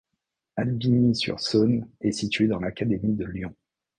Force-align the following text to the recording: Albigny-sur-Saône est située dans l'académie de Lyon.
Albigny-sur-Saône 0.55 1.87
est 2.01 2.11
située 2.11 2.47
dans 2.47 2.59
l'académie 2.59 3.13
de 3.13 3.25
Lyon. 3.25 3.53